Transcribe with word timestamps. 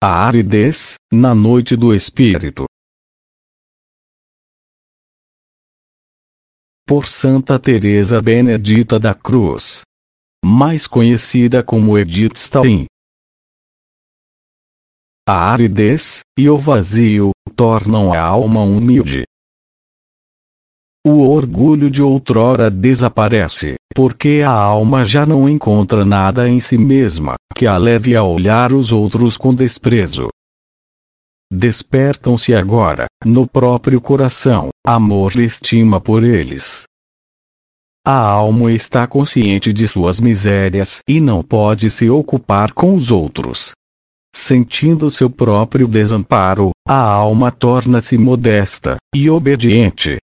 a 0.00 0.26
aridez, 0.26 0.94
na 1.12 1.34
noite 1.34 1.74
do 1.76 1.92
espírito. 1.92 2.66
Por 6.86 7.08
Santa 7.08 7.58
Teresa 7.58 8.22
Benedita 8.22 8.98
da 9.00 9.12
Cruz, 9.12 9.82
mais 10.44 10.86
conhecida 10.86 11.64
como 11.64 11.98
Edith 11.98 12.36
Stein. 12.36 12.86
A 15.28 15.50
aridez 15.50 16.20
e 16.38 16.48
o 16.48 16.56
vazio 16.56 17.32
tornam 17.56 18.12
a 18.12 18.20
alma 18.20 18.62
humilde. 18.62 19.24
O 21.18 21.30
orgulho 21.30 21.90
de 21.90 22.00
outrora 22.00 22.70
desaparece, 22.70 23.74
porque 23.92 24.40
a 24.46 24.52
alma 24.52 25.04
já 25.04 25.26
não 25.26 25.48
encontra 25.48 26.04
nada 26.04 26.48
em 26.48 26.60
si 26.60 26.78
mesma 26.78 27.34
que 27.56 27.66
a 27.66 27.76
leve 27.76 28.14
a 28.14 28.22
olhar 28.22 28.72
os 28.72 28.92
outros 28.92 29.36
com 29.36 29.52
desprezo. 29.52 30.28
Despertam-se 31.52 32.54
agora, 32.54 33.06
no 33.24 33.48
próprio 33.48 34.00
coração, 34.00 34.68
amor 34.86 35.34
e 35.34 35.44
estima 35.44 36.00
por 36.00 36.22
eles. 36.22 36.84
A 38.06 38.16
alma 38.16 38.70
está 38.70 39.04
consciente 39.04 39.72
de 39.72 39.88
suas 39.88 40.20
misérias 40.20 41.00
e 41.08 41.20
não 41.20 41.42
pode 41.42 41.90
se 41.90 42.08
ocupar 42.08 42.72
com 42.72 42.94
os 42.94 43.10
outros. 43.10 43.72
Sentindo 44.32 45.10
seu 45.10 45.28
próprio 45.28 45.88
desamparo, 45.88 46.70
a 46.86 47.02
alma 47.02 47.50
torna-se 47.50 48.16
modesta 48.16 48.98
e 49.12 49.28
obediente, 49.28 50.16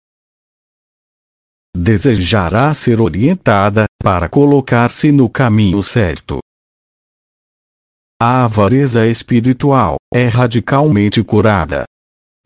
desejará 1.84 2.72
ser 2.72 2.98
orientada, 2.98 3.84
para 4.02 4.26
colocar-se 4.26 5.12
no 5.12 5.28
caminho 5.28 5.82
certo. 5.82 6.38
A 8.20 8.44
avareza 8.44 9.06
espiritual 9.06 9.96
é 10.12 10.26
radicalmente 10.26 11.22
curada. 11.22 11.84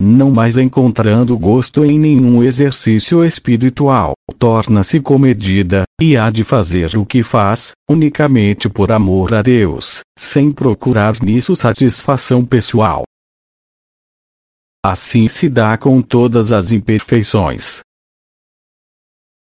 Não 0.01 0.29
mais 0.29 0.57
encontrando 0.57 1.37
gosto 1.37 1.85
em 1.85 1.97
nenhum 1.97 2.43
exercício 2.43 3.23
espiritual, 3.23 4.13
torna-se 4.37 4.99
comedida, 4.99 5.83
e 6.01 6.17
há 6.17 6.29
de 6.29 6.43
fazer 6.43 6.97
o 6.97 7.05
que 7.05 7.23
faz, 7.23 7.71
unicamente 7.89 8.67
por 8.69 8.91
amor 8.91 9.33
a 9.33 9.41
Deus, 9.41 10.01
sem 10.17 10.51
procurar 10.51 11.21
nisso 11.21 11.55
satisfação 11.55 12.45
pessoal. 12.45 13.03
Assim 14.85 15.27
se 15.27 15.49
dá 15.49 15.77
com 15.77 16.01
todas 16.01 16.53
as 16.53 16.71
imperfeições, 16.71 17.81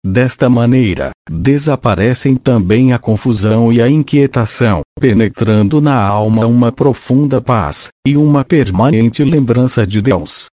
Desta 0.03 0.49
maneira, 0.49 1.11
desaparecem 1.29 2.35
também 2.35 2.91
a 2.91 2.97
confusão 2.97 3.71
e 3.71 3.79
a 3.79 3.87
inquietação, 3.87 4.81
penetrando 4.99 5.79
na 5.79 5.95
alma 5.95 6.47
uma 6.47 6.71
profunda 6.71 7.39
paz, 7.39 7.89
e 8.05 8.17
uma 8.17 8.43
permanente 8.43 9.23
lembrança 9.23 9.85
de 9.85 10.01
Deus. 10.01 10.47